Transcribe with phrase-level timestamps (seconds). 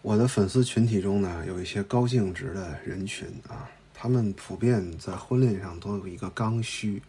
[0.00, 7.02] 我的粉丝群体中呢，有一些高净值的人群啊，他们普遍在婚恋上都有一个刚需，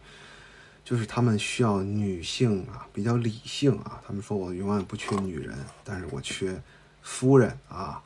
[0.84, 4.02] 就是他们需要女性啊，比较理性啊。
[4.04, 6.60] 他们说我永远不缺女人，但是我缺
[7.00, 8.02] 夫人啊。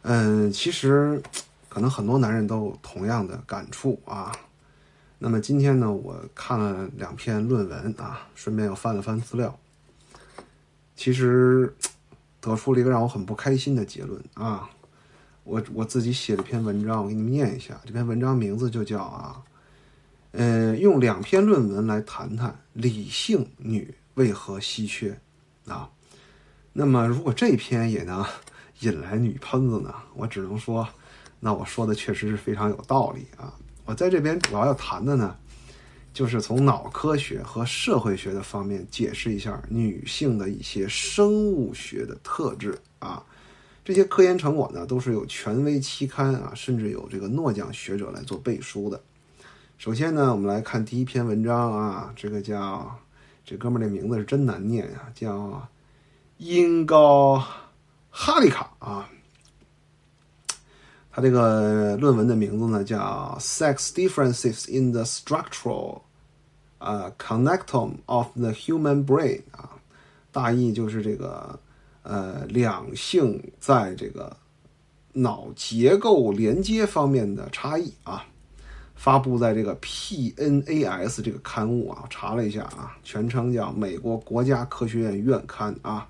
[0.00, 1.22] 嗯，其实
[1.68, 4.32] 可能很多男人都同样的感触啊。
[5.18, 9.56] 那么今天呢，我看了两篇论文啊，顺便又翻了翻资料，
[10.96, 11.76] 其实。
[12.42, 14.68] 得出了一个让我很不开心的结论啊！
[15.44, 17.80] 我我自己写了篇文章，我给你们念一下。
[17.86, 19.40] 这篇文章名字就叫啊，
[20.32, 25.16] 呃，用两篇论文来谈谈理性女为何稀缺
[25.66, 25.88] 啊。
[26.72, 28.24] 那么，如果这篇也能
[28.80, 30.88] 引来女喷子呢，我只能说，
[31.38, 33.54] 那我说的确实是非常有道理啊。
[33.84, 35.36] 我在这边主要要谈的呢。
[36.12, 43.24] 就是从脑科学和社会学的方面解释一下女性的一些生物学的特质啊，
[43.84, 49.00] 这些科研成果呢都是有权威期刊啊，甚至有这个诺奖学者来做背书的。
[49.78, 52.94] 首先呢，我们来看第一篇文章啊，这个叫
[53.44, 55.68] 这哥们儿这名字是真难念啊，叫
[56.36, 57.42] 因高
[58.10, 59.08] 哈利卡啊，
[61.12, 66.00] 他这个论文的名字呢叫 Sex Differences in the Structural。
[66.84, 69.70] 呃，connectome of the human brain 啊，
[70.32, 71.56] 大意就是这个
[72.02, 74.36] 呃两性在这个
[75.12, 78.24] 脑结构连接方面的差异啊，
[78.96, 86.08] 发布在这个 PNAS 这个刊物啊，我查了一下啊，全称叫美国国家科学院院刊啊，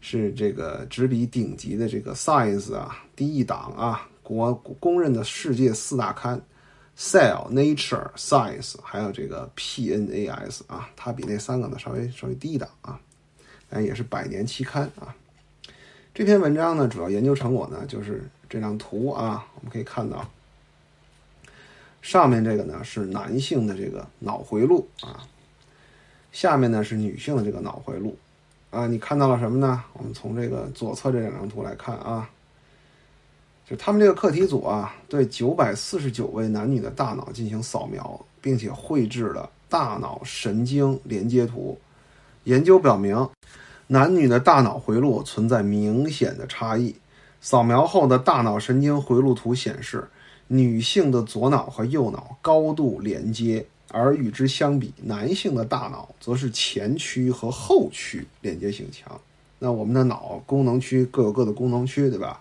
[0.00, 6.40] 是这个执笔顶级的这个 Science 啊第一档啊，国公认的世界四大刊。
[6.98, 13.00] Cell、Nature、Science，还有这个 PNAS 啊，它比那三个呢稍微稍微低一档啊，
[13.70, 15.14] 但也是百年期刊啊。
[16.12, 20.28] 这篇文章呢，主要研究成果呢就是这张图啊，我们可以看到，
[22.02, 25.26] 上面这个呢是男性的这个脑回路啊，
[26.32, 28.14] 下面呢是女性的这个脑回路
[28.68, 28.86] 啊。
[28.86, 29.82] 你看到了什么呢？
[29.94, 32.28] 我们从这个左侧这两张图来看啊。
[33.70, 41.78] 就他们这个课题组啊，对九百四十九位男女的大脑进行扫描，并且绘制了大脑神经连接图。
[42.44, 43.28] 研究表明，
[43.86, 46.96] 男女的大脑回路存在明显的差异。
[47.40, 50.08] 扫描后的大脑神经回路图显示，
[50.48, 59.20] 女性的左脑和右脑高度连接，而与之相比，男性的大脑则是前区和后区连接性强。
[59.60, 62.40] 那我们的脑功能区各有各的功能区，对吧？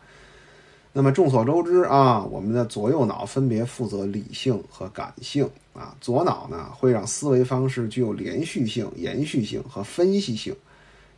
[0.91, 5.95] 那么众所周知啊，我们的左右脑分别负责理性和感性啊。
[6.01, 10.51] 左脑呢会让思维方式具有连续性、延续性和分析性；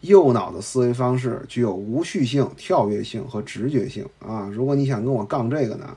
[0.01, 4.49] 右脑的思维方式具有无序性、跳跃性和直觉性啊。
[4.53, 5.95] 如果你想跟我杠这个呢，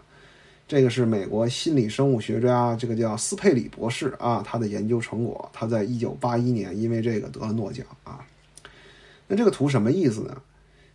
[0.69, 8.25] 这个是美国心理生物学家，这个叫斯佩里博士啊，他的研究成果，他在一九八一年因为这个得了诺奖啊。
[9.27, 10.37] 那这个图什么意思呢？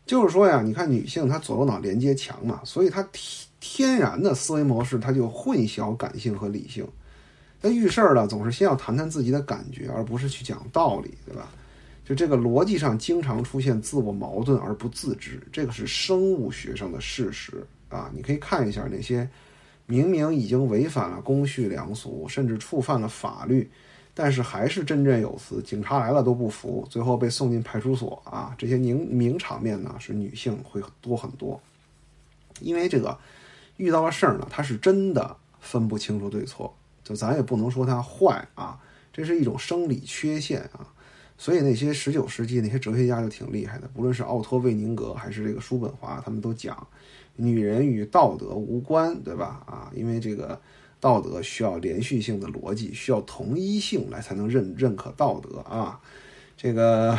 [0.10, 6.84] 就是说呀，你看女性她左右脑连接强嘛，所以她天天然的思维模式，她就混淆感性和理性。
[7.62, 11.52] 那遇事儿了，总是先要谈谈自己的感觉，而不是去讲道理，对吧？
[12.04, 18.10] 就这个逻辑上经常出现自我矛盾而不自知，这个是生物学上的事实啊。
[18.12, 19.30] 你可以看一下那些
[19.86, 23.70] 明明已经违反了公序良俗，甚至触犯了法律。
[24.22, 28.54] 但是还是振振有词，警察来了都不服，最后被送进派出所啊！
[28.58, 31.58] 这些名名场面呢，是女性会多很多，
[32.60, 33.18] 因为这个
[33.78, 38.78] 遇到了事儿呢，她是真的分不清楚对错，就咱也不能说她坏啊，
[39.14, 40.86] 这是一种生理缺陷啊。
[41.38, 46.86] 所以那些十九世纪那些哲学家就挺厉害的，不论是奥托·魏宁格还是这个叔本华，他们都讲，
[47.38, 49.64] 女人与道德无关，对吧？
[49.66, 50.60] 啊，因为这个。
[51.00, 56.00] 道德需要连续性的逻辑，需要同一性来才能认认可道德啊，
[56.58, 57.18] 这个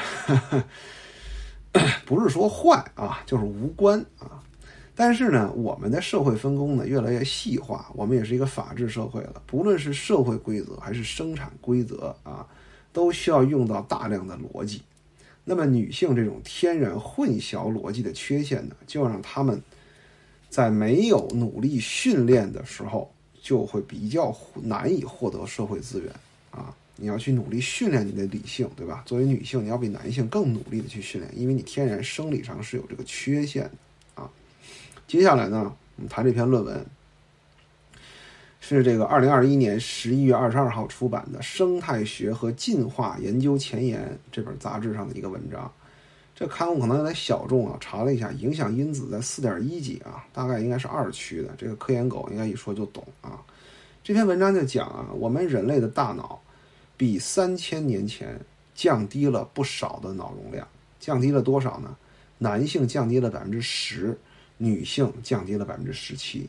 [2.04, 4.42] 不是说坏啊，就是无关啊。
[4.94, 9.40] 但是呢，我们的社会分工呢越来越细化，我们也是一个法治社会了。
[9.46, 12.46] 不论是社会规则还是生产规则啊，
[12.92, 14.82] 都需要用到大量的逻辑。
[15.44, 19.62] 那么女性这种天然混淆逻辑的缺陷呢，就让他们
[20.50, 23.10] 在没有努力训练的时候。
[23.42, 26.12] 就会比较难以获得社会资源
[26.50, 26.74] 啊！
[26.96, 29.02] 你要去努力训练你的理性，对吧？
[29.06, 34.30] 作为女性，你要比男性更努力的去训练，因为你天然生理上是有这个缺陷的啊。
[35.08, 36.86] 接下来呢，我们谈这篇论文，
[38.60, 45.72] 是这个二零二一年十一月二十二号出版的《生态学和进化研究前沿》这本杂志上的一个文章。
[46.40, 51.50] 这刊物可能有点小众啊，查了一下，影响因子在四点一级啊，大概应该是二区的。
[51.58, 53.38] 这个科研狗应该一说就懂啊。
[54.02, 56.40] 这篇文章就讲啊，我们人类的大脑
[56.96, 58.40] 比三千年前
[58.74, 60.66] 降低了不少的脑容量，
[60.98, 61.94] 降低了多少呢？
[62.38, 64.18] 男性降低了百分之十，
[64.56, 66.48] 女性降低了百分之十七。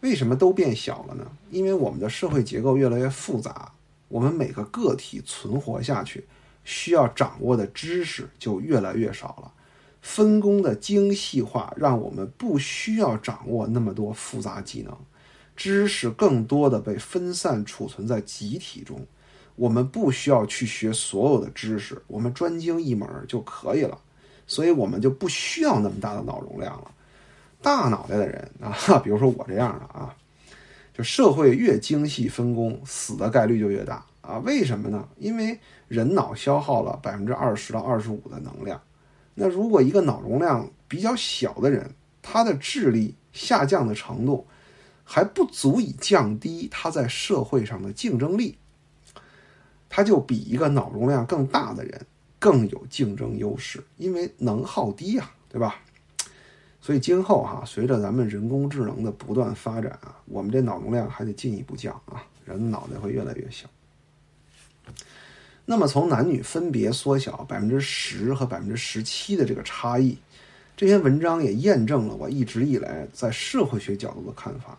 [0.00, 1.24] 为什么都变小了呢？
[1.52, 3.70] 因为我们的社会结构越来越复杂，
[4.08, 6.24] 我们每个个体存活下去
[6.70, 9.52] 需要掌握的知识就越来越少了。
[10.00, 14.96] 分工的精细化让我们不需要掌握那么多复杂技能，
[15.56, 19.04] 知识更多的被分散储存在集体中。
[19.56, 23.98] 我们不需要去学所有的知识，我们专精一门就可以了。
[24.46, 26.90] 所以我们就不需要那么大的脑容量了。
[27.60, 28.72] 大脑袋的人啊，
[29.04, 30.14] 比如说我这样的啊，
[30.94, 34.38] 就社会越精细分工，死的概率就越大啊。
[34.38, 35.08] 为什么呢？
[35.16, 35.58] 因为
[35.88, 38.80] 人脑消耗了百分之二十到二十五的能量。
[39.34, 44.46] 那如果一个脑容量比较小的人，他的智力下降的程度
[45.04, 48.58] 还不足以降低他在社会上的竞争力，
[49.88, 52.06] 他就比一个脑容量更大的人
[52.38, 55.76] 更有竞争优势，因为能耗低啊，对吧？
[56.82, 63.68] 所以今后哈，随着咱们人工智能的不断发展啊，我们这脑容量还得进一步降啊，人脑袋会越来越小。
[65.64, 70.16] 那么从男女分别缩小百分之十和百分之十七的这个差异，
[70.76, 74.76] 这篇文章也验证了我一直以来在社会学角度的看法，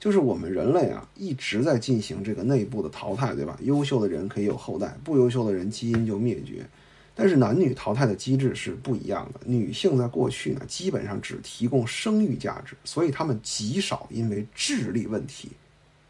[0.00, 3.58] 就是我们人类啊一直在进行这个内部的淘汰，对吧？
[3.62, 6.66] 优秀的人可以有后代，不优秀的人基因就灭绝。
[7.14, 9.40] 但是男女淘汰的机制是不一样的。
[9.44, 15.50] 女性在过去呢，基本上只提供生育价值，所以她们极少因为智力问题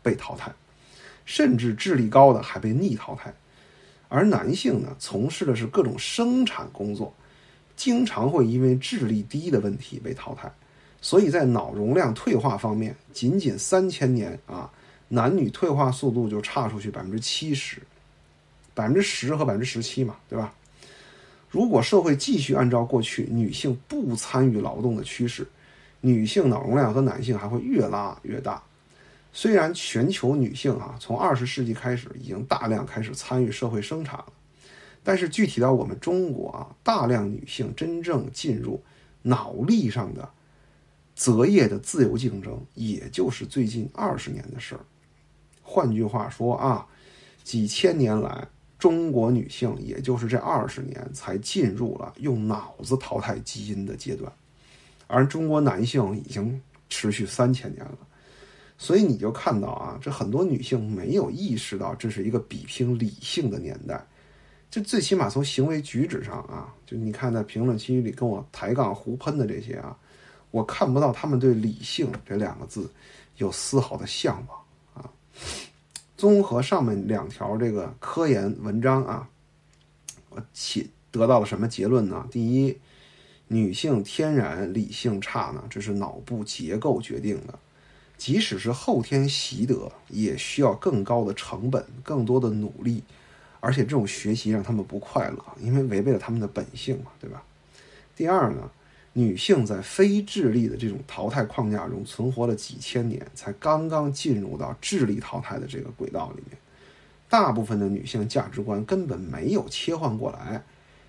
[0.01, 0.53] 被淘汰，
[1.25, 3.33] 甚至智力高的还被逆淘汰。
[4.09, 7.15] 而男性呢，从事的是各种生产工作，
[7.77, 10.53] 经常会因为智力低的问题被淘汰。
[11.01, 14.71] 所以在脑容量退化方面，仅仅三千年啊，
[15.09, 17.79] 男女退化速度就差出去百分之七十，
[18.75, 20.53] 百分之十和百分之十七嘛，对吧？
[21.51, 25.47] 如果社会继续按照过去女性不参与劳动的趋势，
[26.01, 28.63] 女性脑容量和男性还会越拉越大。
[29.33, 34.33] 虽然全球女性啊从二十世纪开始已经大量开始参与社会生产了，
[35.03, 38.83] 但是具体到我们中国啊，大量女性真正进入
[39.23, 40.29] 脑力上的
[41.15, 44.81] 择业的自由竞争，也就是最近二十年的事儿。
[45.63, 46.87] 换句话说啊，
[47.43, 48.47] 几千年来。
[48.79, 54.33] 中国女性也就是这二十年才进入了用脑子淘汰基因的阶段，
[55.07, 57.99] 而中国男性已经持续三千年了，
[58.83, 64.05] 所以你就看到啊，这很多女性没有意识到这是一个比拼理性的年代，
[64.73, 69.97] 就最起码从行为举止上啊，就你看在评论区里跟我抬杠胡喷的这些啊，
[70.51, 72.91] 我看不到他们对理性这两个字
[73.37, 74.59] 有丝毫的向往
[74.95, 75.09] 啊。
[76.17, 79.29] 综合上面两条这个科研文章啊，
[80.31, 82.27] 我起得到了什么结论呢？
[82.33, 82.77] 第一，
[83.47, 87.57] 女性天然理性差呢，这是脑部结构决定的，
[88.17, 93.03] 即使是后天习得，也需要更高的成本、更多的努力，
[93.61, 97.43] 而且这种学习让他们不快乐，因为违背了他们的本性嘛，对吧？
[98.15, 98.71] 第二呢？
[99.15, 106.57] 女性在非智力的这种淘汰框架中存活了几千年，才刚刚进入到智力淘汰的这个轨道里面。
[107.29, 110.63] 大部分的女性价值观根本没有切换过来，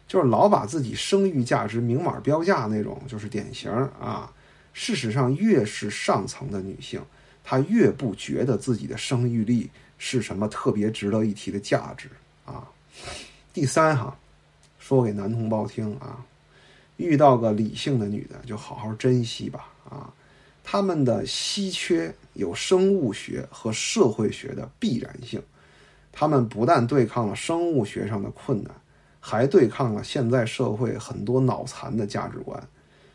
[0.06, 4.30] 就是老把自己生育价值明码标价那种，就是典型啊。
[4.74, 7.02] 事实上，越是上层的女性，
[7.44, 12.10] 她越不觉得自己的生育力是什么特别值得一提的价值
[12.46, 12.68] 啊。
[13.54, 14.18] 第三哈，
[14.80, 16.26] 说给男同胞听啊。
[16.98, 20.14] 遇到个理性的女的，就好好珍惜吧啊！
[20.64, 25.42] 她们的稀缺有生物学和社会学的必然性，
[26.12, 28.72] 她们不但对抗了生物学上的困难，
[29.20, 32.64] 还对抗了现在社会很多脑残的价值观。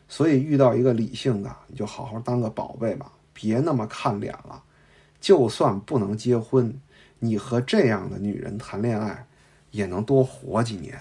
[0.08, 4.62] 所以遇到一个理性的，你就好好当个宝贝吧，别那么看脸了。
[5.20, 6.80] 就算不能结婚，
[7.18, 9.26] 你和这样的女人谈恋爱，
[9.70, 10.98] 也能多活几年。